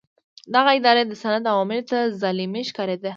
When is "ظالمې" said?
2.21-2.61